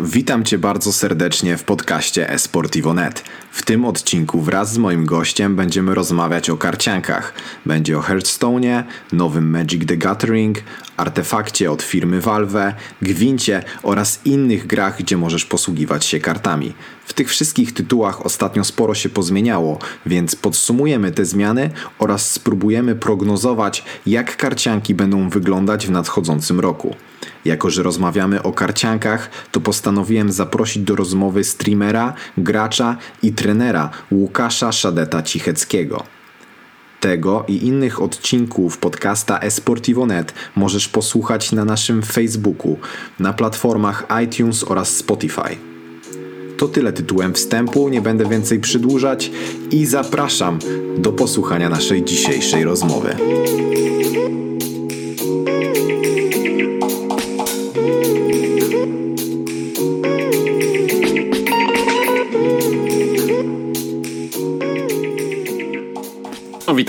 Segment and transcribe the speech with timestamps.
[0.00, 3.24] Witam Cię bardzo serdecznie w podcaście eSportivo.net.
[3.50, 7.34] W tym odcinku wraz z moim gościem będziemy rozmawiać o karciankach.
[7.66, 8.82] Będzie o Hearthstone'ie,
[9.12, 10.58] nowym Magic the Gathering,
[10.96, 16.74] artefakcie od firmy Valve, gwincie oraz innych grach, gdzie możesz posługiwać się kartami.
[17.06, 23.84] W tych wszystkich tytułach ostatnio sporo się pozmieniało, więc podsumujemy te zmiany oraz spróbujemy prognozować,
[24.06, 26.96] jak karcianki będą wyglądać w nadchodzącym roku.
[27.48, 34.72] Jako, że rozmawiamy o karciankach, to postanowiłem zaprosić do rozmowy streamera, gracza i trenera Łukasza
[34.72, 36.04] Szadeta Cicheckiego.
[37.00, 42.76] Tego i innych odcinków podcasta eSportivo.net możesz posłuchać na naszym Facebooku,
[43.18, 45.56] na platformach iTunes oraz Spotify.
[46.56, 49.30] To tyle tytułem wstępu, nie będę więcej przedłużać
[49.70, 50.58] i zapraszam
[50.98, 53.16] do posłuchania naszej dzisiejszej rozmowy.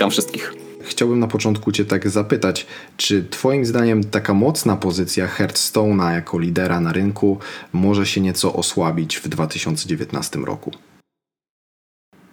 [0.00, 0.54] Witam wszystkich.
[0.82, 6.80] Chciałbym na początku Cię tak zapytać, czy Twoim zdaniem taka mocna pozycja Hearthstone'a jako lidera
[6.80, 7.38] na rynku
[7.72, 10.72] może się nieco osłabić w 2019 roku?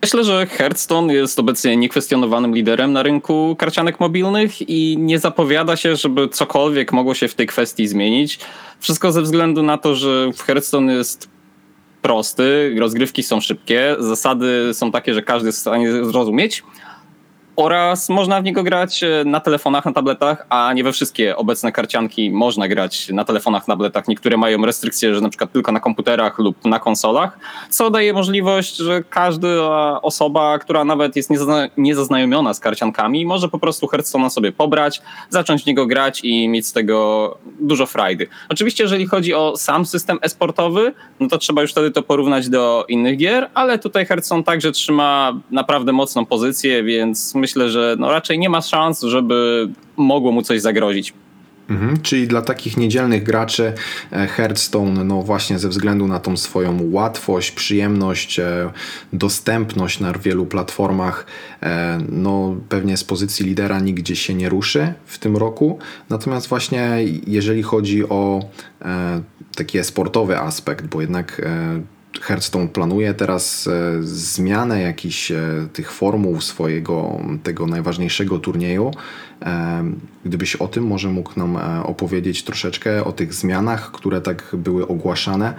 [0.01, 5.95] Myślę, że Hearthstone jest obecnie niekwestionowanym liderem na rynku karcianek mobilnych i nie zapowiada się,
[5.95, 8.39] żeby cokolwiek mogło się w tej kwestii zmienić.
[8.79, 11.29] Wszystko ze względu na to, że Hearthstone jest
[12.01, 16.63] prosty, rozgrywki są szybkie, zasady są takie, że każdy jest w stanie zrozumieć
[17.57, 21.71] oraz można w niego grać e, na telefonach, na tabletach, a nie we wszystkie obecne
[21.71, 24.07] karcianki można grać na telefonach, na tabletach.
[24.07, 28.77] Niektóre mają restrykcje, że na przykład tylko na komputerach lub na konsolach, co daje możliwość,
[28.77, 29.47] że każda
[30.01, 31.29] osoba, która nawet jest
[31.77, 36.67] niezaznajomiona z karciankami, może po prostu Hearthstone'a sobie pobrać, zacząć w niego grać i mieć
[36.67, 38.27] z tego dużo frajdy.
[38.49, 42.85] Oczywiście, jeżeli chodzi o sam system esportowy, no to trzeba już wtedy to porównać do
[42.89, 48.11] innych gier, ale tutaj Hearthstone także trzyma naprawdę mocną pozycję, więc myślę, myślę, że no
[48.11, 51.13] raczej nie ma szans, żeby mogło mu coś zagrozić.
[51.69, 53.73] Mhm, czyli dla takich niedzielnych graczy
[54.11, 58.71] e, Hearthstone, no właśnie ze względu na tą swoją łatwość, przyjemność, e,
[59.13, 61.25] dostępność na wielu platformach,
[61.63, 65.79] e, no pewnie z pozycji lidera nigdzie się nie ruszy w tym roku.
[66.09, 68.49] Natomiast właśnie jeżeli chodzi o
[69.55, 71.41] taki sportowy aspekt, bo jednak
[72.21, 75.37] Hearthstone planuje teraz e, zmianę jakichś e,
[75.73, 78.91] tych formuł swojego, tego najważniejszego turnieju.
[79.41, 79.83] E,
[80.25, 85.53] gdybyś o tym może mógł nam opowiedzieć troszeczkę, o tych zmianach, które tak były ogłaszane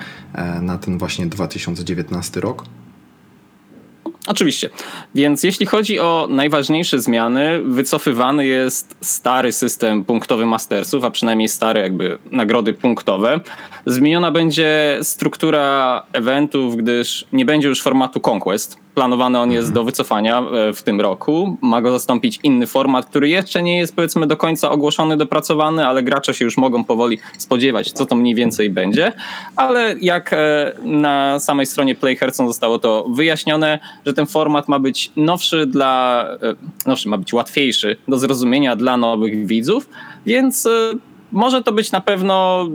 [0.62, 2.64] na ten właśnie 2019 rok?
[4.26, 4.70] Oczywiście.
[5.14, 11.80] Więc jeśli chodzi o najważniejsze zmiany, wycofywany jest stary system punktowy Mastersów, a przynajmniej stare
[11.80, 13.41] jakby nagrody punktowe.
[13.86, 20.38] Zmieniona będzie struktura eventów, gdyż nie będzie już formatu Conquest Planowany on jest do wycofania
[20.41, 21.56] e, w tym roku.
[21.62, 26.03] Ma go zastąpić inny format, który jeszcze nie jest powiedzmy do końca ogłoszony, dopracowany, ale
[26.03, 29.12] gracze się już mogą powoli spodziewać, co to mniej więcej będzie.
[29.56, 34.78] Ale jak e, na samej stronie Play Hearthstone zostało to wyjaśnione, że ten format ma
[34.78, 39.88] być nowszy dla, e, nowszy, ma być łatwiejszy do zrozumienia dla nowych widzów,
[40.26, 40.69] więc
[41.32, 42.66] może to być na pewno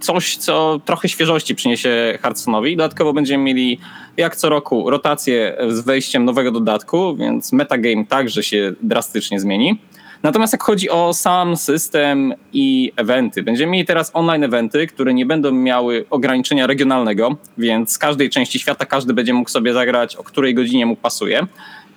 [0.00, 2.76] coś, co trochę świeżości przyniesie Hearthstone'owi.
[2.76, 3.78] Dodatkowo będziemy mieli
[4.16, 9.78] jak co roku rotację z wejściem nowego dodatku, więc metagame także się drastycznie zmieni.
[10.22, 15.26] Natomiast jak chodzi o sam system i eventy, będziemy mieli teraz online eventy, które nie
[15.26, 20.24] będą miały ograniczenia regionalnego, więc z każdej części świata każdy będzie mógł sobie zagrać, o
[20.24, 21.46] której godzinie mu pasuje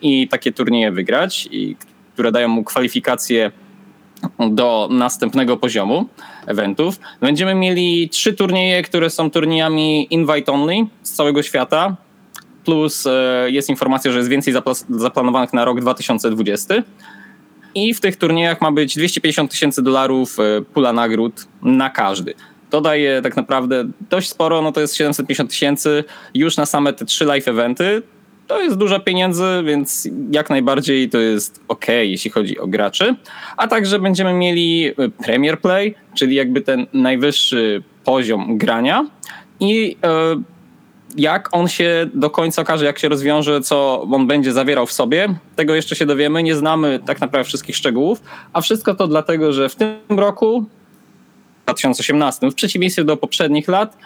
[0.02, 1.76] i takie turnieje wygrać, i
[2.14, 3.52] które dają mu kwalifikacje
[4.50, 6.06] do następnego poziomu
[6.48, 7.00] eventów.
[7.22, 11.96] Będziemy mieli trzy turnieje, które są turniejami invite only z całego świata.
[12.70, 14.54] Plus e, jest informacja, że jest więcej
[14.90, 16.76] zaplanowanych na rok 2020.
[17.76, 22.34] I w tych turniejach ma być 250 tysięcy dolarów e, pula nagród na każdy.
[22.70, 27.06] To daje tak naprawdę dość sporo, no to jest 750 tysięcy już na same te
[27.06, 28.02] trzy live eventy
[28.48, 33.16] to jest dużo pieniędzy, więc jak najbardziej to jest ok, jeśli chodzi o graczy.
[33.58, 34.94] A także będziemy mieli e,
[35.26, 39.06] Premier Play, czyli jakby ten najwyższy poziom grania
[39.60, 40.10] i e,
[41.18, 45.28] jak on się do końca okaże, jak się rozwiąże, co on będzie zawierał w sobie,
[45.56, 46.44] tego jeszcze się dowiemy.
[46.44, 48.22] Nie znamy tak naprawdę wszystkich szczegółów,
[48.54, 50.66] a wszystko to dlatego, że w tym roku,
[51.64, 53.98] 2018, w przeciwieństwie do poprzednich lat,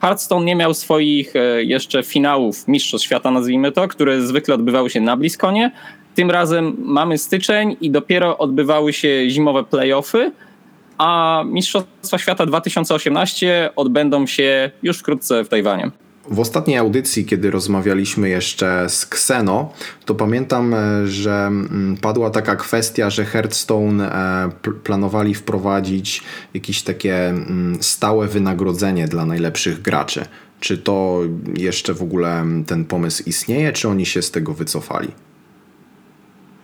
[0.00, 5.00] Hearthstone nie miał swoich e, jeszcze finałów Mistrzostw Świata, nazwijmy to, które zwykle odbywały się
[5.00, 5.70] na Bliskonie.
[6.14, 10.32] Tym razem mamy styczeń i dopiero odbywały się zimowe playoffy,
[10.98, 15.90] a Mistrzostwa Świata 2018 odbędą się już wkrótce w Tajwanie.
[16.28, 19.72] W ostatniej audycji, kiedy rozmawialiśmy jeszcze z Xeno,
[20.04, 24.50] to pamiętam, e, że mm, padła taka kwestia, że Hearthstone e,
[24.84, 26.22] planowali wprowadzić
[26.54, 30.24] jakieś takie mm, stałe wynagrodzenie dla najlepszych graczy.
[30.60, 31.20] Czy to
[31.56, 35.08] jeszcze w ogóle mm, ten pomysł istnieje, czy oni się z tego wycofali?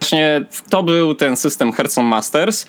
[0.01, 2.67] Właśnie to był ten system Hearthstone Masters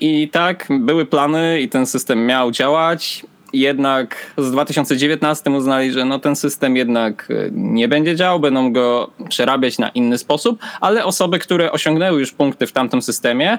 [0.00, 6.18] i tak były plany i ten system miał działać jednak z 2019 uznali, że no
[6.18, 11.38] ten system jednak e, nie będzie działał, będą go przerabiać na inny sposób, ale osoby,
[11.38, 13.58] które osiągnęły już punkty w tamtym systemie,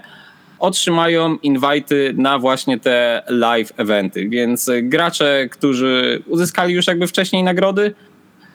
[0.60, 7.94] otrzymają inwajty na właśnie te live eventy, więc gracze, którzy uzyskali już jakby wcześniej nagrody,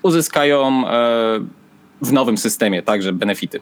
[0.03, 1.41] uzyskają e,
[2.03, 3.61] w nowym systemie także benefity.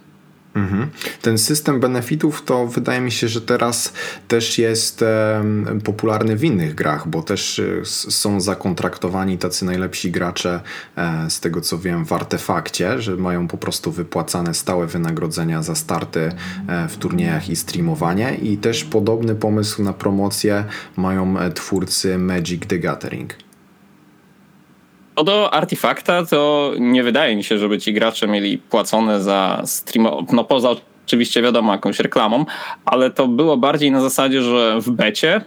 [0.55, 0.91] Mhm.
[1.23, 3.93] Ten system benefitów to wydaje mi się, że teraz
[4.29, 5.05] też jest
[5.85, 10.61] popularny w innych grach, bo też e, są zakontraktowani tacy najlepsi gracze,
[10.97, 15.75] e, z tego co wiem, w artefakcie, że mają po prostu wypłacane stałe wynagrodzenia za
[15.75, 16.32] starty
[16.69, 18.35] e, w turniejach i streamowanie.
[18.35, 20.64] I też podobny pomysł na promocję
[20.96, 23.50] mają twórcy Magic the Gathering.
[25.20, 30.26] Co do artefakta, to nie wydaje mi się, żeby ci gracze mieli płacone za stream,
[30.32, 30.70] no poza
[31.06, 32.44] oczywiście wiadomo jakąś reklamą,
[32.84, 35.40] ale to było bardziej na zasadzie, że w becie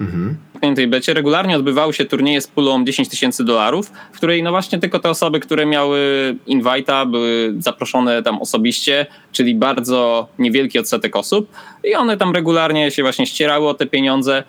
[0.00, 0.36] Mhm.
[0.54, 4.50] W tej becie regularnie odbywały się turnieje z pulą 10 tysięcy dolarów, w której no
[4.50, 6.00] właśnie tylko te osoby, które miały
[6.46, 11.50] invita, były zaproszone tam osobiście, czyli bardzo niewielki odsetek osób
[11.84, 14.42] i one tam regularnie się właśnie ścierały o te pieniądze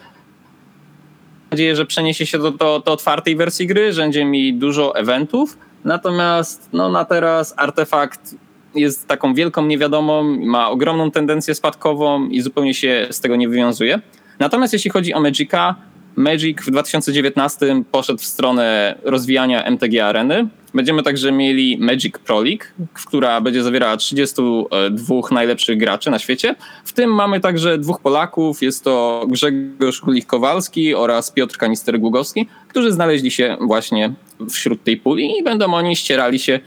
[1.52, 5.58] nadzieję, że przeniesie się do, do, do otwartej wersji gry, że będzie mi dużo eventów.
[5.84, 8.36] Natomiast no, na teraz artefakt
[8.76, 14.02] jest taką wielką niewiadomą, ma ogromną tendencję spadkową i zupełnie się z tego nie wywiązuje.
[14.40, 15.76] Natomiast jeśli chodzi o Magica,
[16.16, 20.48] Magic w 2019 poszedł w stronę rozwijania MTG Areny.
[20.74, 22.64] Będziemy także mieli Magic Pro League,
[22.94, 26.56] która będzie zawierała 32 najlepszych graczy na świecie.
[26.84, 33.32] W tym mamy także dwóch Polaków, jest to Grzegorz Kulich-Kowalski oraz Piotr Kanister-Głogowski, którzy znaleźli
[33.32, 34.14] się właśnie
[34.50, 36.60] wśród tej puli i będą oni ścierali się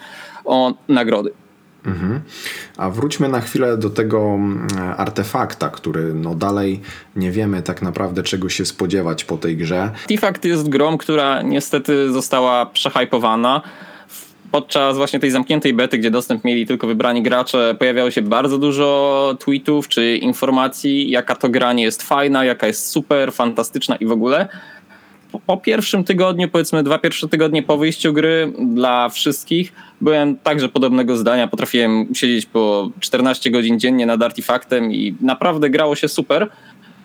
[0.45, 1.44] o nagrody.
[1.87, 2.21] Mhm.
[2.77, 4.67] A wróćmy na chwilę do tego mm,
[4.97, 6.81] artefakta, który no dalej
[7.17, 9.91] nie wiemy tak naprawdę czego się spodziewać po tej grze.
[10.03, 13.63] Artefakt jest grą, która niestety została przehypowana.
[14.51, 19.37] Podczas właśnie tej zamkniętej bety, gdzie dostęp mieli tylko wybrani gracze, pojawiało się bardzo dużo
[19.41, 24.13] tweetów czy informacji, jaka to gra nie jest fajna, jaka jest super, fantastyczna i w
[24.13, 24.49] ogóle
[25.47, 31.17] po pierwszym tygodniu, powiedzmy dwa pierwsze tygodnie po wyjściu gry dla wszystkich, byłem także podobnego
[31.17, 31.49] zdania.
[31.49, 36.49] Potrafiłem siedzieć po 14 godzin dziennie nad artefaktem i naprawdę grało się super.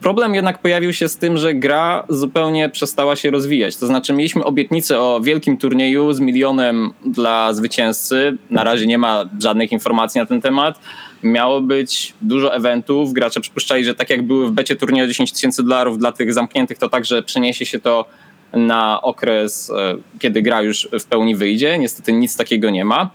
[0.02, 3.78] Problem jednak pojawił się z tym, że gra zupełnie przestała się rozwijać.
[3.78, 8.38] To znaczy, mieliśmy obietnicę o wielkim turnieju z milionem dla zwycięzcy.
[8.50, 10.80] Na razie nie ma żadnych informacji na ten temat.
[11.24, 13.14] Miało być dużo eventów.
[13.14, 16.78] Gracze przypuszczali, że tak jak były w becie turnieju 10 tysięcy dolarów dla tych zamkniętych,
[16.78, 18.06] to także przeniesie się to
[18.54, 21.78] na okres, e, kiedy gra już w pełni wyjdzie.
[21.78, 23.10] Niestety nic takiego nie ma.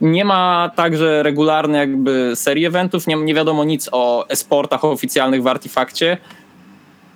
[0.00, 5.46] Nie ma także regularnej jakby serii eventów, nie, nie wiadomo nic o esportach oficjalnych w
[5.46, 6.18] Artifakcie.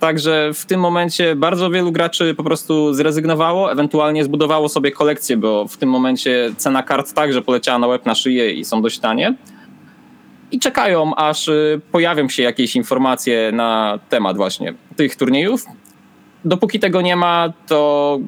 [0.01, 5.69] Także w tym momencie bardzo wielu graczy po prostu zrezygnowało, ewentualnie zbudowało sobie kolekcję, bo
[5.69, 9.35] w tym momencie cena kart także poleciała na łeb na szyję i są dość tanie.
[10.53, 15.67] I czekają, aż y, pojawią się jakieś informacje na temat właśnie tych turniejów
[16.45, 18.19] dopóki tego nie ma, to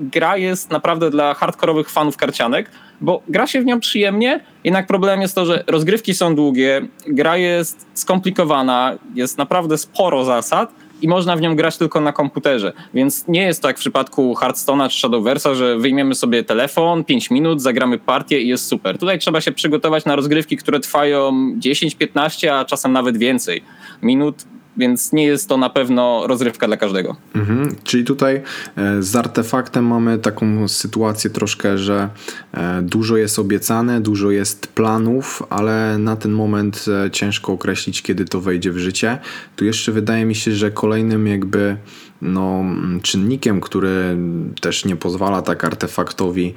[0.00, 2.70] gra jest naprawdę dla hardkorowych fanów karcianek,
[3.00, 7.36] bo gra się w nią przyjemnie, jednak problem jest to, że rozgrywki są długie, gra
[7.36, 12.72] jest skomplikowana, jest naprawdę sporo zasad i można w nią grać tylko na komputerze.
[12.94, 17.30] Więc nie jest to jak w przypadku Hearthstone'a czy Shadowversa, że wyjmiemy sobie telefon, 5
[17.30, 18.98] minut, zagramy partię i jest super.
[18.98, 23.62] Tutaj trzeba się przygotować na rozgrywki, które trwają 10, 15, a czasem nawet więcej
[24.02, 24.44] minut
[24.76, 27.16] więc nie jest to na pewno rozrywka dla każdego.
[27.34, 27.76] Mhm.
[27.84, 28.42] Czyli tutaj
[28.76, 32.08] e, z artefaktem mamy taką sytuację troszkę, że
[32.54, 38.24] e, dużo jest obiecane, dużo jest planów, ale na ten moment e, ciężko określić, kiedy
[38.24, 39.18] to wejdzie w życie.
[39.56, 41.76] Tu jeszcze wydaje mi się, że kolejnym jakby
[42.22, 42.64] no,
[43.02, 44.16] czynnikiem, który
[44.60, 46.54] też nie pozwala tak artefaktowi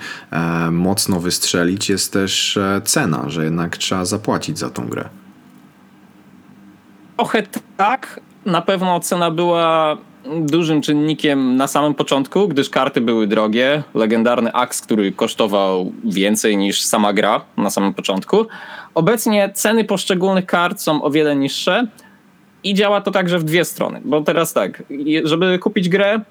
[0.72, 5.10] mocno wystrzelić, jest też cena, że jednak trzeba zapłacić za tą grę.
[7.24, 7.44] Trochę
[7.78, 8.20] tak.
[8.46, 9.98] Na pewno cena była
[10.40, 13.84] dużym czynnikiem na samym początku, gdyż karty były drogie.
[13.94, 18.46] Legendarny Axe, który kosztował więcej niż sama gra na samym początku.
[18.96, 21.88] Obecnie ceny poszczególnych kart są o wiele niższe.
[22.64, 24.84] I działa to także w dwie strony, bo teraz tak,
[25.24, 26.22] żeby kupić grę,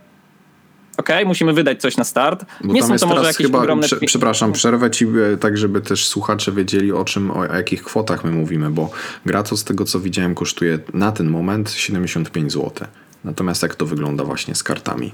[0.97, 2.45] ok, musimy wydać coś na start.
[2.65, 3.87] Bo nie są to może jakieś chyba, ogromne...
[3.87, 8.25] Prze, przepraszam, przerwę ci e, tak, żeby też słuchacze wiedzieli o czym, o jakich kwotach
[8.25, 8.91] my mówimy, bo
[9.27, 12.89] gra to z tego co widziałem kosztuje na ten moment 75 zł.
[13.25, 15.13] Natomiast jak to wygląda właśnie z kartami?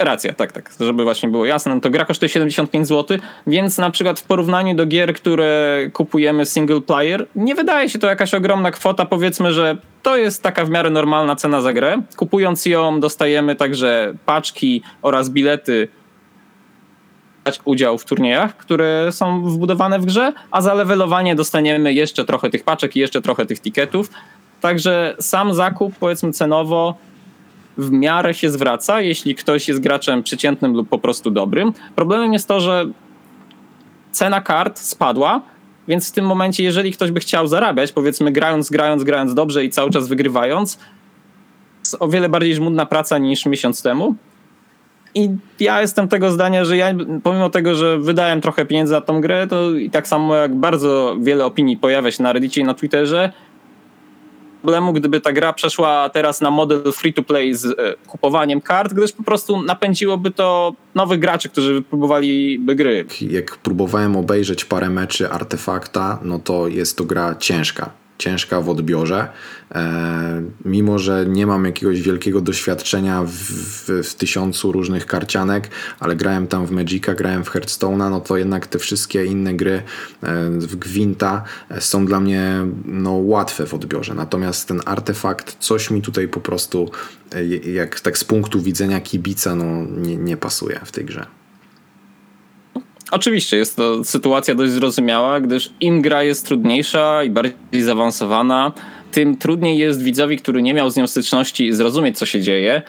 [0.00, 0.70] Racja, tak, tak.
[0.80, 4.74] Żeby właśnie było jasne, no to gra kosztuje 75 zł, więc na przykład w porównaniu
[4.74, 9.04] do gier, które kupujemy single player, nie wydaje się to jakaś ogromna kwota.
[9.04, 12.02] Powiedzmy, że to jest taka w miarę normalna cena za grę.
[12.16, 15.88] Kupując ją, dostajemy także paczki oraz bilety
[17.64, 22.64] udział w turniejach, które są wbudowane w grze, a za levelowanie dostaniemy jeszcze trochę tych
[22.64, 24.10] paczek i jeszcze trochę tych tiketów.
[24.60, 26.94] Także sam zakup, powiedzmy cenowo,
[27.78, 31.72] w miarę się zwraca, jeśli ktoś jest graczem przeciętnym lub po prostu dobrym.
[31.94, 32.86] Problemem jest to, że
[34.12, 35.42] cena kart spadła,
[35.88, 39.70] więc w tym momencie, jeżeli ktoś by chciał zarabiać, powiedzmy grając, grając, grając dobrze i
[39.70, 40.78] cały czas wygrywając,
[41.80, 44.14] jest o wiele bardziej żmudna praca niż miesiąc temu.
[45.14, 45.30] I
[45.60, 49.46] ja jestem tego zdania, że ja pomimo tego, że wydałem trochę pieniędzy na tą grę,
[49.46, 53.32] to i tak samo jak bardzo wiele opinii pojawia się na Reddicie i na Twitterze,
[54.66, 58.92] problemu, gdyby ta gra przeszła teraz na model free to play z e, kupowaniem kart,
[58.94, 63.06] gdyż po prostu napędziłoby to nowych graczy, którzy próbowaliby gry.
[63.20, 69.28] Jak próbowałem obejrzeć parę meczy artefakta, no to jest to gra ciężka ciężka w odbiorze.
[69.74, 75.70] E, mimo, że nie mam jakiegoś wielkiego doświadczenia w, w, w, tysiącu różnych karcianek,
[76.00, 79.72] ale grałem tam w Magica, grałem w Hearthstone'a, no to jednak te wszystkie inne gry
[79.72, 82.52] e, w Gwinta e, są dla mnie
[82.84, 84.14] no, łatwe w odbiorze.
[84.14, 86.90] Natomiast ten artefakt, coś mi tutaj po prostu,
[87.32, 89.64] e, jak tak z punktu widzenia kibica, no,
[89.96, 91.26] nie, nie pasuje w tej grze.
[93.10, 98.72] Oczywiście jest to sytuacja dość zrozumiała, gdyż im gra jest trudniejsza i bardziej zaawansowana,
[99.12, 102.82] tym trudniej jest widzowi, który nie miał z nią styczności, zrozumieć, co się dzieje.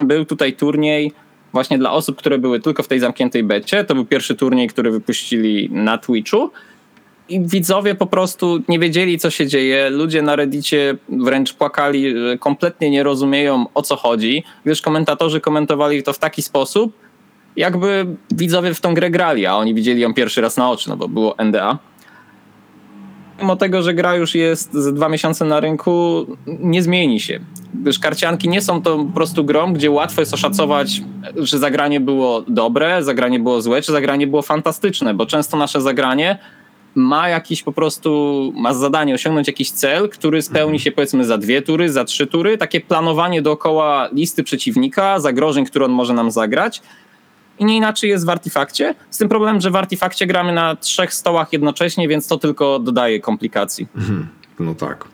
[0.00, 1.12] Był tutaj turniej
[1.52, 3.84] właśnie dla osób, które były tylko w tej zamkniętej becie.
[3.84, 6.50] To był pierwszy turniej, który wypuścili na Twitchu.
[7.28, 9.90] I widzowie po prostu nie wiedzieli, co się dzieje.
[9.90, 16.02] Ludzie na Reddicie wręcz płakali, że kompletnie nie rozumieją, o co chodzi, gdyż komentatorzy komentowali
[16.02, 16.92] to w taki sposób,
[17.56, 20.96] jakby widzowie w tą grę grali, a oni widzieli ją pierwszy raz na oczy, no
[20.96, 21.78] bo było NDA.
[23.40, 27.40] Mimo tego, że gra już jest z dwa miesiące na rynku, nie zmieni się.
[27.74, 31.02] Gdyż karcianki nie są to po prostu grą, gdzie łatwo jest oszacować,
[31.46, 36.38] czy zagranie było dobre, zagranie było złe, czy zagranie było fantastyczne, bo często nasze zagranie
[36.94, 41.62] ma jakiś po prostu, ma zadanie osiągnąć jakiś cel, który spełni się powiedzmy za dwie
[41.62, 46.82] tury, za trzy tury, takie planowanie dookoła listy przeciwnika, zagrożeń, które on może nam zagrać
[47.62, 48.94] i nie inaczej jest w Artifakcie.
[49.10, 53.20] Z tym problemem, że w Artifakcie gramy na trzech stołach jednocześnie, więc to tylko dodaje
[53.20, 53.86] komplikacji.
[53.96, 54.28] Mhm.
[54.60, 55.04] No tak.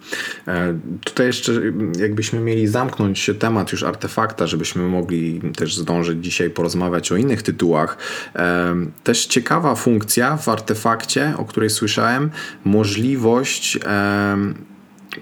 [0.49, 1.52] E, tutaj jeszcze
[1.99, 7.99] jakbyśmy mieli zamknąć temat już artefakta, żebyśmy mogli też zdążyć dzisiaj porozmawiać o innych tytułach.
[8.37, 8.75] E,
[9.05, 12.31] też ciekawa funkcja w artefakcie, o której słyszałem,
[12.64, 14.37] możliwość e,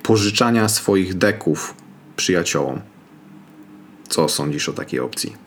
[0.03, 1.75] pożyczania swoich deków
[2.17, 2.81] przyjaciołom.
[4.09, 5.46] Co sądzisz o takiej opcji?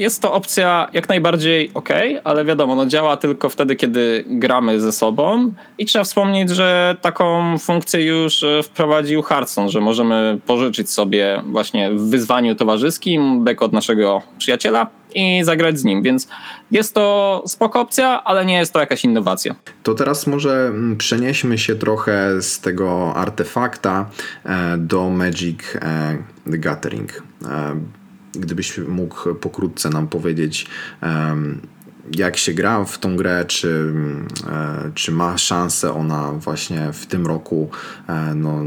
[0.00, 1.88] Jest to opcja jak najbardziej ok,
[2.24, 5.52] ale wiadomo, no działa tylko wtedy, kiedy gramy ze sobą.
[5.78, 11.90] I trzeba wspomnieć, że taką funkcję już e, wprowadził Hearthstone, że możemy pożyczyć sobie właśnie
[11.90, 16.28] w wyzwaniu towarzyskim deck od naszego przyjaciela i zagrać z nim, więc
[16.70, 19.54] jest to spoko opcja, ale nie jest to jakaś innowacja.
[19.82, 24.10] To teraz może mm, przenieśmy się trochę z tego artefakta
[24.44, 26.18] e, do Magic e,
[26.50, 27.22] the Gathering
[28.32, 30.66] Gdybyś mógł pokrótce nam powiedzieć,
[32.16, 33.92] jak się gra w tą grę, czy,
[34.50, 37.70] e, czy ma szansę ona właśnie w tym roku
[38.08, 38.64] e, no,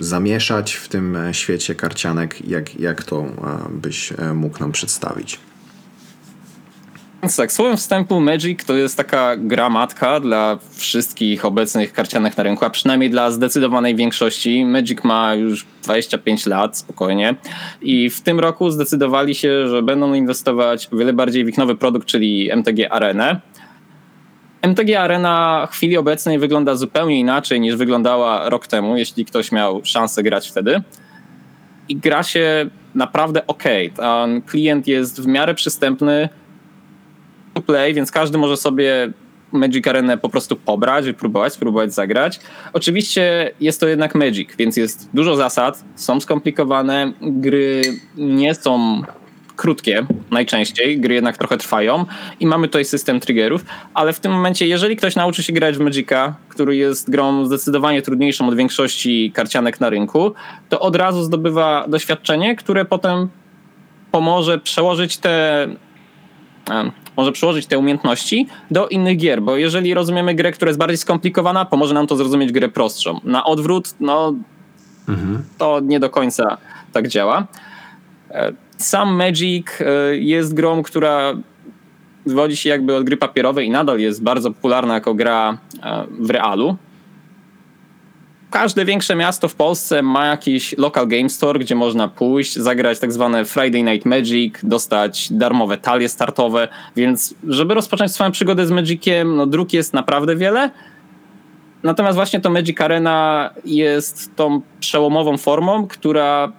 [0.00, 3.28] zamieszać w tym świecie karcianek, jak, jak to e,
[3.70, 5.40] byś mógł nam przedstawić?
[7.20, 12.64] Tak, słowem wstępu Magic to jest taka gra matka dla wszystkich obecnych karcianek na rynku,
[12.64, 14.64] a przynajmniej dla zdecydowanej większości.
[14.64, 17.34] Magic ma już 25 lat spokojnie
[17.82, 22.08] i w tym roku zdecydowali się, że będą inwestować wiele bardziej w ich nowy produkt,
[22.08, 23.40] czyli MTG Arena.
[24.62, 29.80] MTG Arena w chwili obecnej wygląda zupełnie inaczej niż wyglądała rok temu, jeśli ktoś miał
[29.84, 30.82] szansę grać wtedy.
[31.88, 33.64] I gra się naprawdę ok.
[33.96, 36.28] Ten klient jest w miarę przystępny,
[37.66, 39.12] play, więc każdy może sobie
[39.52, 42.40] Magic Arena po prostu pobrać, wypróbować, spróbować zagrać.
[42.72, 47.82] Oczywiście jest to jednak Magic, więc jest dużo zasad, są skomplikowane, gry
[48.16, 49.02] nie są
[49.56, 52.04] krótkie najczęściej, gry jednak trochę trwają
[52.40, 53.64] i mamy tutaj system triggerów,
[53.94, 58.02] ale w tym momencie, jeżeli ktoś nauczy się grać w Magica, który jest grą zdecydowanie
[58.02, 60.32] trudniejszą od większości karcianek na rynku,
[60.68, 63.28] to od razu zdobywa doświadczenie, które potem
[64.10, 65.68] pomoże przełożyć te
[67.16, 71.64] może przełożyć te umiejętności do innych gier, bo jeżeli rozumiemy grę, która jest bardziej skomplikowana,
[71.64, 73.20] pomoże nam to zrozumieć grę prostszą.
[73.24, 74.34] Na odwrót, no
[75.08, 75.42] mhm.
[75.58, 76.58] to nie do końca
[76.92, 77.46] tak działa.
[78.30, 81.34] E, sam Magic e, jest grą, która
[82.26, 86.30] wywodzi się jakby od gry papierowej i nadal jest bardzo popularna jako gra e, w
[86.30, 86.76] realu
[88.50, 93.12] każde większe miasto w Polsce ma jakiś local game store, gdzie można pójść, zagrać tak
[93.12, 99.36] zwane Friday Night Magic, dostać darmowe talie startowe, więc żeby rozpocząć swoją przygodę z Magiciem,
[99.36, 100.70] no dróg jest naprawdę wiele.
[101.82, 106.52] Natomiast właśnie to Magic Arena jest tą przełomową formą, która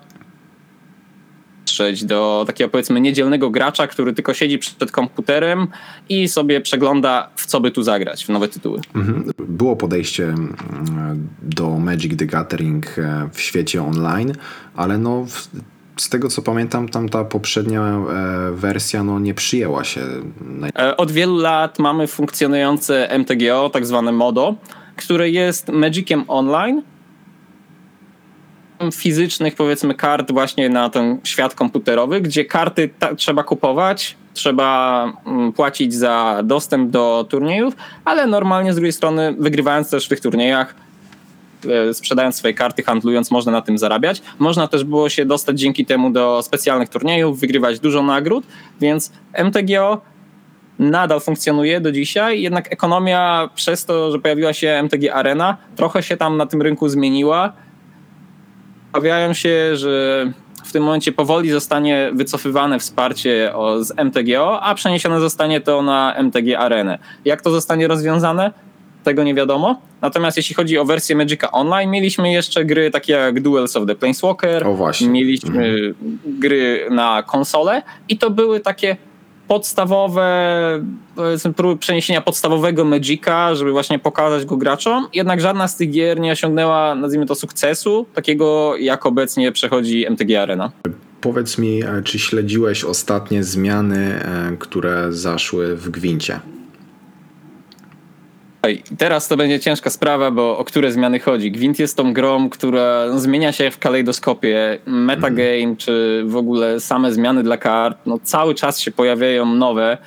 [1.72, 5.68] dotrzeć do takiego powiedzmy niedzielnego gracza, który tylko siedzi przed komputerem
[6.10, 8.80] i sobie przegląda w co by tu zagrać, w nowe tytuły.
[8.96, 9.32] Mhm.
[9.40, 14.34] Było podejście mm, do Magic the Gathering e, w świecie online,
[14.76, 15.26] ale no
[15.98, 20.02] z tego co pamiętam, tam ta poprzednia e, wersja no, nie przyjęła się.
[20.80, 24.56] E, od wielu lat mamy funkcjonujące MTGO, tak zwane MODO,
[24.96, 26.82] które jest Magiciem online,
[28.92, 35.94] fizycznych, powiedzmy, kart właśnie na ten świat komputerowy, gdzie karty trzeba kupować, trzeba mm, płacić
[35.94, 37.74] za dostęp do turniejów,
[38.06, 40.76] ale normalnie z drugiej strony, wygrywając też w tych turniejach,
[41.90, 44.22] e, sprzedając swoje karty, handlując, można na tym zarabiać.
[44.40, 48.46] Można też było się dostać dzięki temu do specjalnych turniejów, wygrywać dużo nagród,
[48.82, 49.12] więc
[49.44, 50.02] MTGO
[50.80, 56.18] nadal funkcjonuje do dzisiaj, jednak ekonomia przez to, że pojawiła się MTG Arena, trochę się
[56.18, 57.54] tam na tym rynku zmieniła
[58.94, 60.26] obawiają się, że
[60.64, 66.60] w tym momencie powoli zostanie wycofywane wsparcie z MTGO, a przeniesione zostanie to na MTG
[66.60, 67.00] Arenę.
[67.26, 68.52] Jak to zostanie rozwiązane?
[69.04, 69.82] Tego nie wiadomo.
[70.02, 73.96] Natomiast jeśli chodzi o wersję Magica Online, mieliśmy jeszcze gry takie jak Duels of the
[73.96, 75.10] Planeswalker, o właśnie.
[75.10, 75.96] mieliśmy mhm.
[76.26, 78.98] gry na konsole i to były takie
[79.52, 80.84] podstawowe,
[81.56, 85.08] próby przeniesienia podstawowego Magica, żeby właśnie pokazać go graczom.
[85.14, 90.42] Jednak żadna z tych gier nie osiągnęła, nazwijmy to, sukcesu, takiego jak obecnie przechodzi MTG
[90.42, 90.72] Arena.
[91.22, 96.40] Powiedz mi, e, czy śledziłeś ostatnie zmiany, e, które zaszły w Gwincie?
[98.98, 101.52] Teraz to będzie ciężka sprawa, bo o które zmiany chodzi.
[101.52, 104.80] Gwint jest tą grą, która zmienia się w kalejdoskopie.
[104.86, 105.78] Metagame, mm.
[105.78, 109.98] czy w ogóle same zmiany dla kart, no cały czas się pojawiają nowe.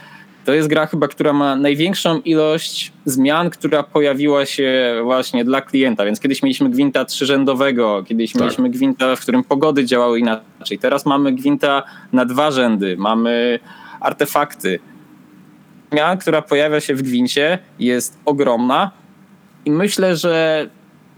[0.45, 6.05] To jest gra chyba, która ma największą ilość zmian, która pojawiła się właśnie dla klienta.
[6.05, 8.43] Więc kiedyś mieliśmy Gwinta trzyrzędowego, kiedyś tak.
[8.43, 10.79] mieliśmy Gwinta, w którym pogody działały inaczej.
[10.79, 13.59] Teraz mamy Gwinta na dwa rzędy, mamy
[14.01, 14.79] artefakty
[16.21, 18.91] która pojawia się w Gwincie, jest ogromna
[19.65, 20.67] i myślę, że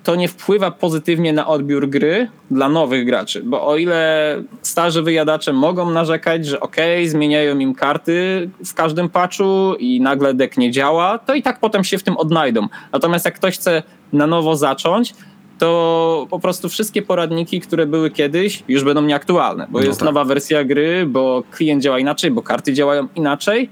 [0.06, 5.52] to nie wpływa pozytywnie na odbiór gry dla nowych graczy, bo o ile starzy wyjadacze
[5.52, 11.18] mogą narzekać, że ok, zmieniają im karty w każdym patchu i nagle deck nie działa,
[11.18, 12.66] to i tak potem się w tym odnajdą.
[12.92, 15.14] Natomiast jak ktoś chce na nowo zacząć,
[15.58, 20.06] to po prostu wszystkie poradniki, które były kiedyś, już będą nieaktualne, bo no jest tak.
[20.06, 23.70] nowa wersja gry, bo klient działa inaczej, bo karty działają inaczej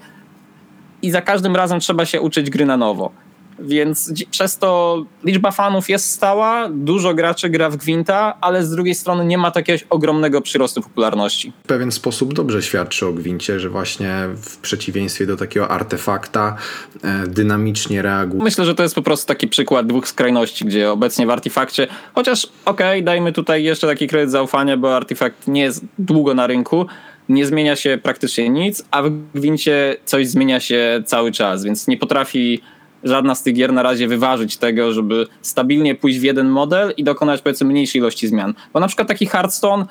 [1.04, 3.10] i za każdym razem trzeba się uczyć gry na nowo.
[3.58, 8.94] Więc przez to liczba fanów jest stała, dużo graczy gra w Gwinta, ale z drugiej
[8.94, 11.52] strony nie ma takiego ogromnego przyrostu popularności.
[11.64, 16.56] W pewien sposób dobrze świadczy o Gwincie, że właśnie w przeciwieństwie do takiego artefakta
[17.02, 18.44] e, dynamicznie reaguje.
[18.44, 22.46] Myślę, że to jest po prostu taki przykład dwóch skrajności, gdzie obecnie w artefakcie, chociaż
[22.64, 26.86] okej, okay, dajmy tutaj jeszcze taki kredyt zaufania, bo artefakt nie jest długo na rynku,
[27.28, 31.96] nie zmienia się praktycznie nic, a w Gwincie coś zmienia się cały czas, więc nie
[31.96, 32.60] potrafi
[33.04, 37.04] żadna z tych gier na razie wyważyć tego, żeby stabilnie pójść w jeden model i
[37.04, 38.54] dokonać powiedzmy mniejszej ilości zmian.
[38.72, 39.86] Bo na przykład taki Hearthstone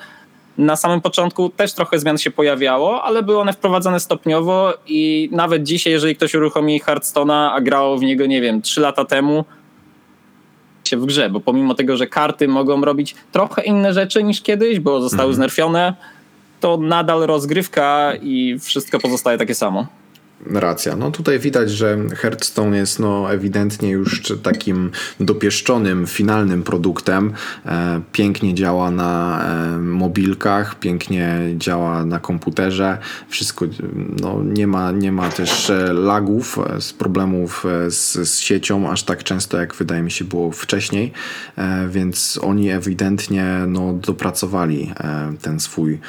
[0.58, 5.62] na samym początku też trochę zmian się pojawiało, ale były one wprowadzane stopniowo i nawet
[5.62, 9.44] dzisiaj, jeżeli ktoś uruchomi Hearthstone'a, a grało w niego, nie wiem, 3 lata temu,
[10.88, 14.80] się w grze, bo pomimo tego, że karty mogą robić trochę inne rzeczy niż kiedyś,
[14.80, 15.34] bo zostały mhm.
[15.34, 15.94] znerfione,
[16.64, 19.86] to nadal rozgrywka i wszystko pozostaje takie samo.
[20.46, 20.96] Racja.
[20.96, 27.32] No tutaj widać, że Hearthstone jest no ewidentnie już takim dopieszczonym, finalnym produktem.
[27.66, 32.98] E, pięknie działa na e, mobilkach, pięknie działa na komputerze.
[33.28, 33.66] Wszystko,
[34.20, 39.24] no nie ma, nie ma też e, lagów, z problemów z, z siecią aż tak
[39.24, 41.12] często, jak wydaje mi się było wcześniej,
[41.88, 44.92] więc oni ewidentnie no, dopracowali
[45.42, 46.00] ten swój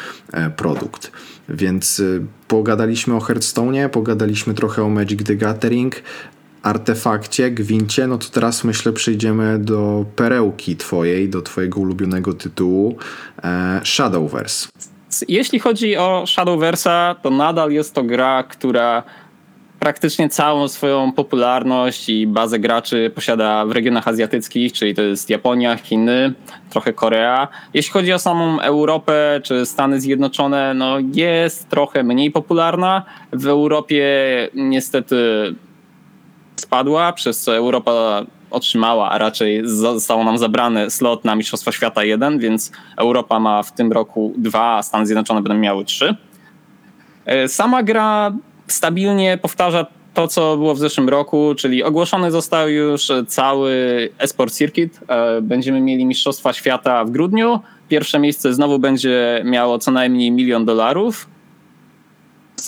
[0.56, 1.12] produkt.
[1.50, 2.02] Więc
[2.48, 5.96] pogadaliśmy o Hearthstone, pogadaliśmy trochę o Magic the Gathering,
[6.64, 12.98] artefakcie, gwincie, no to teraz myślę przejdziemy do perełki twojej, do twojego ulubionego tytułu
[13.44, 14.68] e, Shadowverse.
[15.28, 19.04] Jeśli chodzi o Shadowversa, to nadal jest to gra, która
[19.80, 25.78] praktycznie całą swoją popularność i bazę graczy posiada w regionach azjatyckich, czyli to jest Japonia,
[25.78, 26.34] Chiny,
[26.70, 27.48] trochę Korea.
[27.74, 33.04] Jeśli chodzi o samą Europę czy Stany Zjednoczone, no jest trochę mniej popularna.
[33.34, 34.06] W Europie
[34.54, 35.16] niestety
[36.56, 42.40] spadła, przez co Europa otrzymała, a raczej zostało nam zabrany slot na Mistrzostwa Świata 1,
[42.40, 46.16] więc Europa ma w tym roku dwa, a Stany Zjednoczone będą miały trzy.
[47.26, 48.34] E, sama gra
[48.68, 53.74] stabilnie powtarza to, co było w zeszłym roku, czyli ogłoszony został już cały
[54.18, 55.00] esport circuit.
[55.08, 57.60] E, będziemy mieli Mistrzostwa Świata w grudniu.
[57.90, 61.28] Pierwsze miejsce znowu będzie miało co najmniej milion dolarów.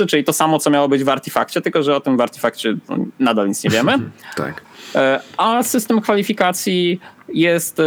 [0.07, 2.77] Czyli to samo, co miało być w Artifakcie, tylko że o tym w Artifakcie
[3.19, 3.99] nadal nic nie wiemy.
[4.36, 4.62] tak.
[4.95, 7.00] E, a system kwalifikacji
[7.34, 7.84] jest e,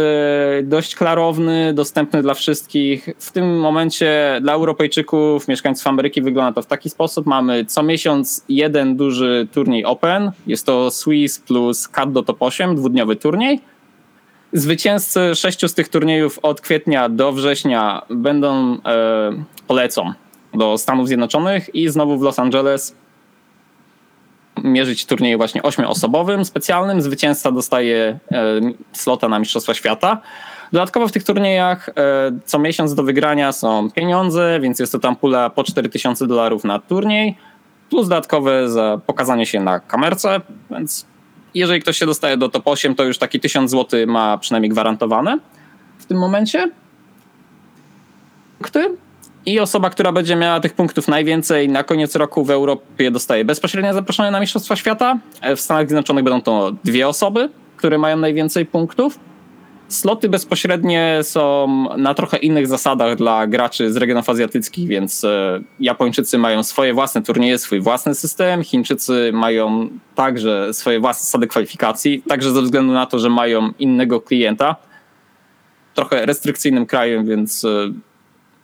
[0.63, 3.09] dość klarowny, dostępny dla wszystkich.
[3.19, 7.25] W tym momencie dla Europejczyków, mieszkańców Ameryki wygląda to w taki sposób.
[7.25, 10.31] Mamy co miesiąc jeden duży turniej Open.
[10.47, 13.61] Jest to Swiss plus CAD do Top 8, dwudniowy turniej.
[14.53, 18.79] Zwycięzcy sześciu z tych turniejów od kwietnia do września będą e,
[19.67, 20.13] polecą
[20.53, 22.95] do Stanów Zjednoczonych i znowu w Los Angeles
[24.63, 27.01] mierzyć turniej właśnie ośmioosobowym, specjalnym.
[27.01, 28.59] Zwycięzca dostaje e,
[28.93, 30.21] slota na Mistrzostwa Świata.
[30.71, 31.93] Dodatkowo w tych turniejach e,
[32.45, 36.79] co miesiąc do wygrania są pieniądze, więc jest to tam pula po 4000 dolarów na
[36.79, 37.37] turniej,
[37.89, 41.05] plus dodatkowe za pokazanie się na kamerce, więc
[41.53, 45.39] jeżeli ktoś się dostaje do top 8, to już taki 1000 zł ma przynajmniej gwarantowane
[45.97, 46.71] w tym momencie.
[48.61, 48.79] Kto?
[49.45, 53.93] I osoba, która będzie miała tych punktów najwięcej na koniec roku w Europie dostaje bezpośrednie
[53.93, 55.19] zaproszenie na Mistrzostwa Świata.
[55.55, 59.19] W Stanach Zjednoczonych będą to dwie osoby, które mają najwięcej punktów.
[59.87, 66.37] Sloty bezpośrednie są na trochę innych zasadach dla graczy z regionów azjatyckich, więc e, Japończycy
[66.37, 72.51] mają swoje własne turnieje, swój własny system, Chińczycy mają także swoje własne zasady kwalifikacji, także
[72.51, 74.75] ze względu na to, że mają innego klienta.
[75.93, 77.91] Trochę restrykcyjnym krajem, więc e,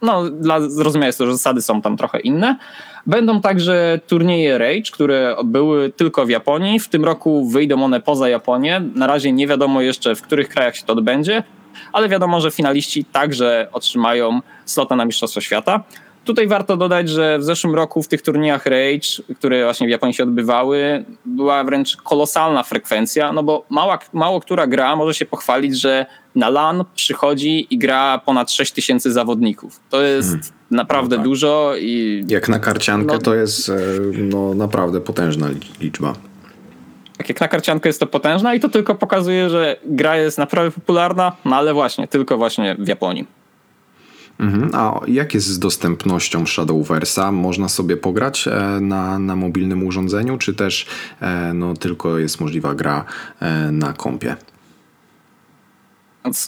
[0.02, 2.58] no, dla zrozumiałe jest to, że zasady są tam trochę inne.
[3.06, 6.80] Będą także turnieje Rage, które były tylko w Japonii.
[6.80, 8.82] W tym roku wyjdą one poza Japonię.
[8.96, 11.44] Na razie nie wiadomo jeszcze, w których krajach się to odbędzie,
[11.94, 15.84] ale wiadomo, że finaliści także otrzymają slota na Mistrzostwo Świata.
[16.26, 20.14] Tutaj warto dodać, że w zeszłym roku w tych turniejach Rage, które właśnie w Japonii
[20.14, 21.06] się odbywały,
[21.38, 26.50] była wręcz kolosalna frekwencja, no bo mała, mało która gra może się pochwalić, że na
[26.50, 29.80] LAN przychodzi i gra ponad 6 tysięcy zawodników.
[29.90, 30.48] To jest hmm.
[30.72, 31.30] naprawdę no tak.
[31.30, 32.24] dużo i...
[32.28, 33.74] Jak na karciankę no, to jest e,
[34.14, 35.48] no, naprawdę potężna
[35.80, 36.14] liczba.
[37.18, 40.72] Tak jak na karciankę jest to potężna i to tylko pokazuje, że gra jest naprawdę
[40.72, 43.37] popularna, no ale właśnie, tylko właśnie w Japonii.
[44.40, 44.70] Mhm.
[44.74, 47.32] A jak jest z dostępnością Shadowversa?
[47.32, 50.86] Można sobie pograć e, na, na mobilnym urządzeniu, czy też
[51.22, 53.06] e, no, tylko jest możliwa gra
[53.40, 54.36] e, na kompie?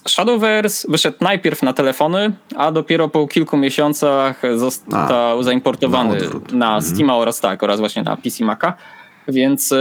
[0.07, 6.75] Shadowverse wyszedł najpierw na telefony, a dopiero po kilku miesiącach został a, zaimportowany na, na
[6.75, 6.81] mhm.
[6.81, 8.73] Steam oraz tak, oraz właśnie na PC Maca.
[9.27, 9.73] Więc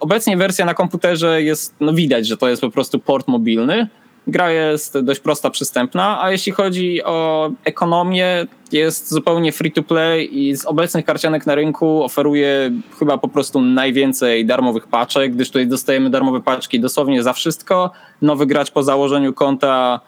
[0.00, 3.88] obecnie wersja na komputerze jest, no widać, że to jest po prostu port mobilny
[4.26, 10.38] Gra jest dość prosta, przystępna, a jeśli chodzi o ekonomię, jest zupełnie free to play
[10.38, 15.66] i z obecnych karcianek na rynku oferuje chyba po prostu najwięcej darmowych paczek, gdyż tutaj
[15.66, 17.90] dostajemy darmowe paczki dosłownie za wszystko.
[18.22, 20.00] Nowy gracz po założeniu konta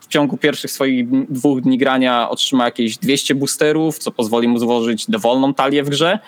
[0.00, 5.10] w ciągu pierwszych swoich dwóch dni grania otrzyma jakieś 200 boosterów, co pozwoli mu złożyć
[5.10, 6.18] dowolną talię w grze.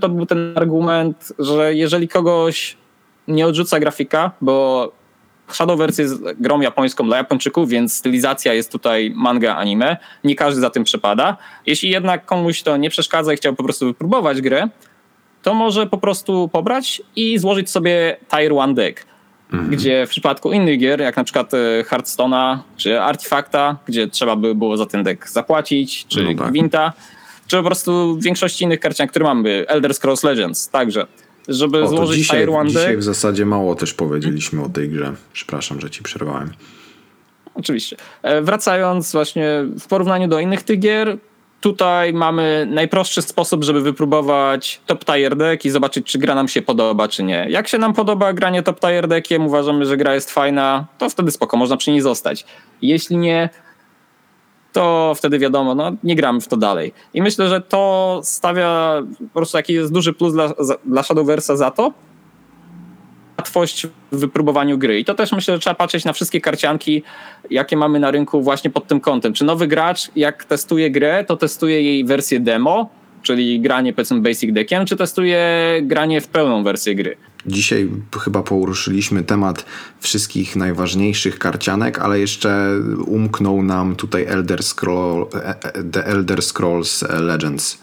[0.00, 2.76] To był ten argument, że jeżeli kogoś
[3.28, 4.92] nie odrzuca grafika, bo
[5.54, 9.96] Shadowverse jest grą japońską dla Japończyków, więc stylizacja jest tutaj manga, anime.
[10.24, 11.36] Nie każdy za tym przepada.
[11.66, 14.68] Jeśli jednak komuś to nie przeszkadza i chciał po prostu wypróbować grę,
[15.42, 19.06] to może po prostu pobrać i złożyć sobie Tier 1 deck.
[19.52, 19.70] Mhm.
[19.70, 24.54] Gdzie w przypadku innych gier, jak na przykład e, Hearthstone'a czy Artifacta, gdzie trzeba by
[24.54, 26.50] było za ten deck zapłacić, czy no tak.
[26.50, 26.92] Gwinta,
[27.46, 31.06] czy po prostu w większości innych karcianek, które mamy, Elder Scrolls Legends także.
[31.50, 35.12] Żeby o, złożyć dzisiaj, 1 dzisiaj w zasadzie mało też powiedzieliśmy o tej grze.
[35.32, 36.50] Przepraszam, że ci przerwałem.
[37.54, 37.96] Oczywiście.
[38.22, 41.18] E, Wracając właśnie w porównaniu do innych tych gier,
[41.60, 46.62] tutaj mamy najprostszy sposób, żeby wypróbować top tier deck i zobaczyć, czy gra nam się
[46.62, 47.46] podoba, czy nie.
[47.48, 51.30] Jak się nam podoba granie top tier deckiem, uważamy, że gra jest fajna, to wtedy
[51.30, 52.46] spoko, można przy niej zostać.
[52.82, 53.48] Jeśli nie,
[54.72, 56.92] to wtedy wiadomo, no nie gramy w to dalej.
[57.14, 60.52] I myślę, że to stawia po prostu taki jest duży plus dla,
[60.84, 61.92] dla Shadowversa za to,
[63.38, 64.98] łatwość w wypróbowaniu gry.
[64.98, 67.02] I to też myślę, że trzeba patrzeć na wszystkie karcianki,
[67.50, 69.32] jakie mamy na rynku właśnie pod tym kątem.
[69.32, 72.90] Czy nowy gracz, jak testuje grę, to testuje jej wersję demo,
[73.22, 75.40] czyli granie powiedzmy basic deckiem, czy testuje
[75.82, 77.16] granie w pełną wersję gry.
[77.46, 77.88] Dzisiaj
[78.20, 79.64] chyba poruszyliśmy temat
[80.00, 82.70] wszystkich najważniejszych karcianek, ale jeszcze
[83.06, 87.78] umknął nam tutaj Elder Scroll, e, e, The Elder Scrolls Legends.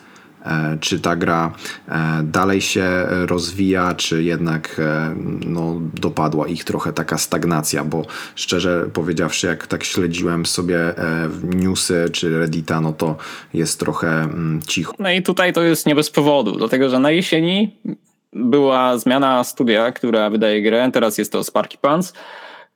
[0.48, 1.52] E, Czy ta gra
[1.88, 8.06] e, dalej się rozwija, czy jednak e, no, dopadła ich trochę taka stagnacja, bo
[8.36, 10.80] szczerze powiedziawszy, jak tak śledziłem sobie
[11.44, 13.16] newsy czy Reddita, no to
[13.54, 14.94] jest trochę mm, cicho.
[15.00, 17.76] No i tutaj to jest nie bez powodu, dlatego że na jesieni
[18.34, 22.14] była zmiana studia, która wydaje grę, teraz jest to Sparky Pants.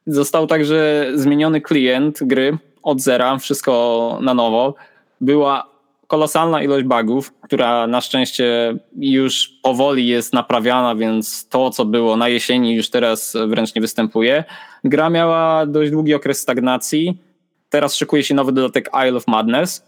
[0.08, 4.76] Został także zmieniony klient gry od zera, wszystko na nowo.
[5.22, 5.71] Była
[6.12, 12.30] kolosalna ilość bugów, która na szczęście już powoli jest naprawiana, więc to, co było na
[12.30, 14.44] jesieni, już teraz wręcz nie występuje.
[14.84, 17.18] Gra miała dość długi okres stagnacji.
[17.70, 19.86] Teraz szykuje się nowy dodatek Isle of Madness,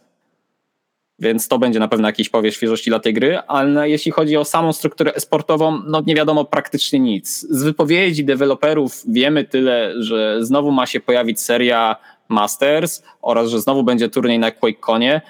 [1.20, 4.46] więc to będzie na pewno jakiś powiew świeżości dla tej gry, ale jeśli chodzi o
[4.46, 7.40] samą strukturę esportową, no nie wiadomo praktycznie nic.
[7.50, 11.96] Z wypowiedzi deweloperów wiemy tyle, że znowu ma się pojawić seria
[12.30, 15.22] Masters oraz, że znowu będzie turniej na QuakeConie,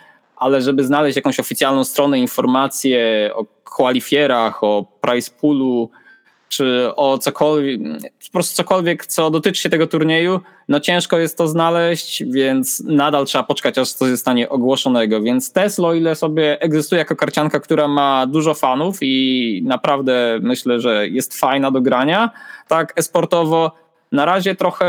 [0.44, 5.90] ale żeby znaleźć jakąś oficjalną stronę, informacje o kwalifierach, o price poolu,
[6.50, 7.82] czy o cokolwiek,
[8.26, 13.26] po prostu cokolwiek, co dotyczy się tego turnieju, no ciężko jest to znaleźć, więc nadal
[13.26, 15.22] trzeba poczekać, aż coś zostanie ogłoszonego.
[15.22, 20.80] Więc Tesla, o ile sobie egzystuje jako karcianka, która ma dużo fanów i naprawdę myślę,
[20.80, 22.30] że jest fajna do grania,
[22.68, 23.72] tak esportowo
[24.12, 24.88] na razie trochę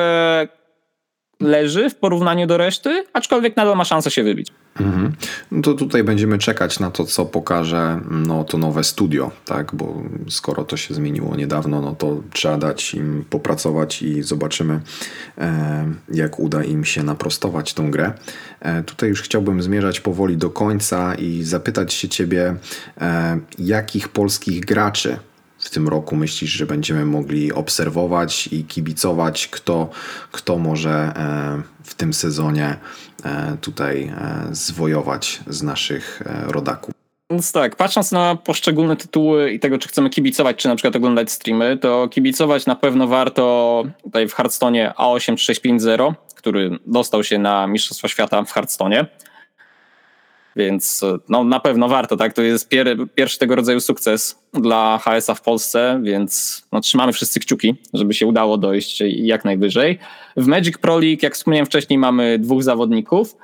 [1.41, 4.49] leży w porównaniu do reszty, aczkolwiek nadal ma szansę się wybić.
[4.81, 5.13] Mhm.
[5.51, 9.75] No to tutaj będziemy czekać na to, co pokaże no, to nowe studio, tak?
[9.75, 14.81] Bo skoro to się zmieniło niedawno, no to trzeba dać im popracować i zobaczymy,
[15.39, 18.13] e, jak uda im się naprostować tą grę.
[18.61, 22.57] E, tutaj już chciałbym zmierzać powoli do końca i zapytać się ciebie,
[23.01, 25.19] e, jakich polskich graczy
[25.65, 29.91] w tym roku myślisz, że będziemy mogli obserwować i kibicować, kto,
[30.33, 32.77] kto może e, w tym sezonie
[33.61, 36.95] tutaj e, zwojować z naszych rodaków?
[37.31, 41.31] Więc tak, patrząc na poszczególne tytuły i tego, czy chcemy kibicować, czy na przykład oglądać
[41.31, 48.09] streamy, to kibicować na pewno warto tutaj w Hearthstone A8650, który dostał się na Mistrzostwa
[48.09, 49.07] Świata w Hearthstone.
[50.57, 52.33] Więc no, na pewno warto, tak?
[52.33, 57.41] To jest pier pierwszy tego rodzaju sukces dla HS-a w Polsce, więc no, trzymamy wszyscy
[57.41, 59.99] kciuki, żeby się udało dojść jak najwyżej.
[60.37, 63.37] W Magic Pro League, jak wspomniałem wcześniej, mamy dwóch zawodników,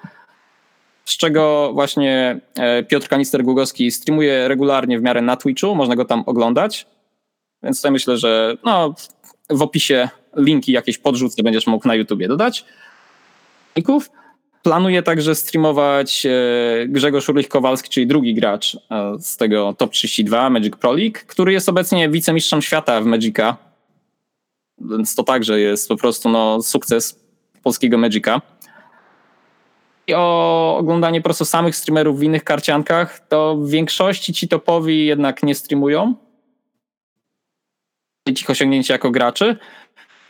[1.04, 2.40] z czego właśnie
[2.88, 6.86] Piotr Kanister-Głogowski streamuje regularnie w miarę na Twitchu, można go tam oglądać.
[7.62, 8.94] Więc tutaj myślę, że no,
[9.50, 12.64] w opisie linki jakieś podrzucę, będziesz mógł na YouTubie dodać.
[14.62, 16.26] Planuję także streamować
[16.88, 18.76] Grzegorz Urlich-Kowalski, czyli drugi gracz
[19.18, 23.56] z tego Top 32 Magic Pro League, który jest obecnie wicemistrzem świata w Magica.
[24.78, 27.20] Więc to także jest po prostu no, sukces
[27.62, 28.40] polskiego Magica.
[30.06, 35.06] I o oglądanie po prostu samych streamerów w innych karciankach, to w większości ci topowi
[35.06, 36.14] jednak nie streamują.
[38.26, 39.56] Ich osiągnięcia jako graczy.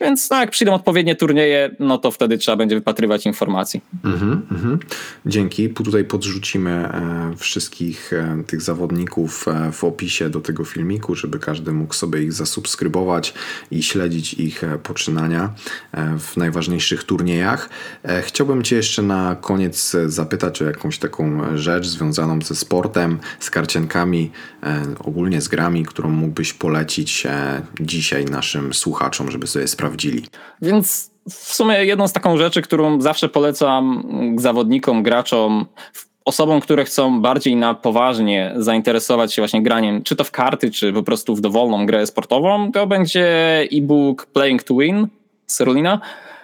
[0.01, 3.81] Więc no, jak przyjdą odpowiednie turnieje, no to wtedy trzeba będzie wypatrywać informacji.
[4.05, 4.79] Mhm, mhm.
[5.25, 5.69] Dzięki.
[5.69, 11.71] Tutaj podrzucimy e, wszystkich e, tych zawodników e, w opisie do tego filmiku, żeby każdy
[11.71, 13.33] mógł sobie ich zasubskrybować
[13.71, 15.53] i śledzić ich poczynania
[16.19, 17.69] w najważniejszych turniejach.
[18.21, 24.31] Chciałbym Cię jeszcze na koniec zapytać o jakąś taką rzecz związaną ze sportem, z karciankami,
[24.99, 27.27] ogólnie z grami, którą mógłbyś polecić
[27.81, 30.23] dzisiaj naszym słuchaczom, żeby sobie sprawdzić sprawdzili.
[30.61, 34.03] Więc w sumie jedną z taką rzeczy, którą zawsze polecam
[34.37, 35.65] zawodnikom, graczom,
[36.25, 40.93] osobom, które chcą bardziej na poważnie zainteresować się właśnie graniem, czy to w karty, czy
[40.93, 43.27] po prostu w dowolną grę sportową, to będzie
[43.73, 45.07] e-book Playing to Win
[45.47, 45.99] z Rolina,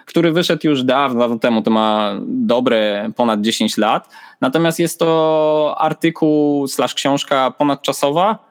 [0.06, 4.08] który wyszedł już dawno, dawno temu, to ma dobre ponad 10 lat.
[4.40, 8.47] Natomiast jest to artykuł slash książka ponadczasowa,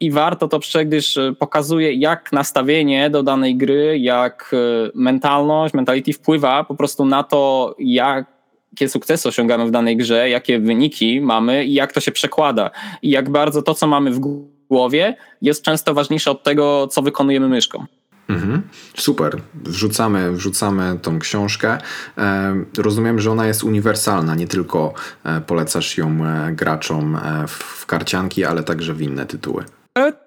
[0.00, 4.54] i warto to przeczytać, gdyż pokazuje, jak nastawienie do danej gry, jak
[4.94, 8.36] mentalność, mentality wpływa po prostu na to, jak
[8.76, 12.70] jakie sukcesy osiągamy w danej grze, jakie wyniki mamy i jak to się przekłada.
[13.02, 14.20] I jak bardzo to, co mamy w
[14.68, 17.86] głowie, jest często ważniejsze od tego, co wykonujemy myszką.
[18.28, 18.62] Mhm.
[18.96, 19.40] Super.
[19.54, 21.78] Wrzucamy, wrzucamy tą książkę.
[22.18, 28.44] E, rozumiem, że ona jest uniwersalna, nie tylko e, polecasz ją e, graczom w karcianki,
[28.44, 29.64] ale także w inne tytuły.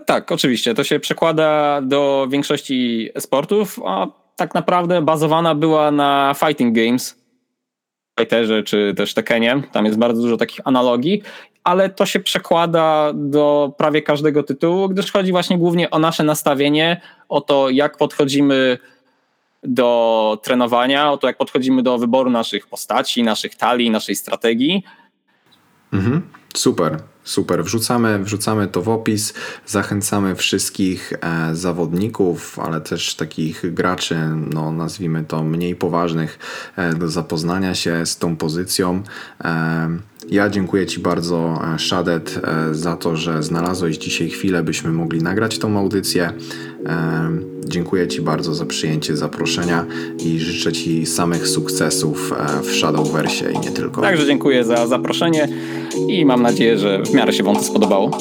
[0.06, 0.74] Tak, oczywiście.
[0.74, 7.20] To się przekłada do większości sportów, a tak naprawdę bazowana była na fighting games,
[8.20, 9.64] Fighterze czy też Tekenie.
[9.72, 11.22] Tam jest bardzo dużo takich analogii,
[11.64, 17.02] ale to się przekłada do prawie każdego tytułu, gdyż chodzi właśnie głównie o nasze nastawienie,
[17.30, 18.78] o to, jak podchodzimy
[19.64, 24.84] do trenowania, o to, jak podchodzimy do wyboru naszych postaci, naszych talii, naszej strategii.
[25.94, 26.98] Mhm, super.
[27.30, 29.34] Super, wrzucamy, wrzucamy to w opis.
[29.66, 34.18] Zachęcamy wszystkich e, zawodników, ale też takich graczy,
[34.54, 36.40] no nazwijmy to mniej poważnych,
[36.76, 39.04] e, do zapoznania się z tą pozycją.
[39.44, 39.90] E,
[40.30, 45.60] ja dziękuję Ci bardzo, Shadet, e, za to, że znalazłeś dzisiaj chwilę, byśmy mogli nagrać
[45.60, 46.34] tą audycję.
[46.86, 47.30] E,
[47.66, 49.86] dziękuję Ci bardzo za przyjęcie zaproszenia
[50.26, 54.02] i życzę Ci samych sukcesów w Shadowversie i nie tylko.
[54.02, 55.48] Także dziękuję za zaproszenie
[56.08, 58.12] i mam nadzieję, że w miarę się Wam to spodobało.